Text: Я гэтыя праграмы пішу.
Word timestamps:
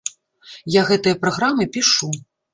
Я 0.75 0.81
гэтыя 0.89 1.19
праграмы 1.21 1.69
пішу. 1.79 2.11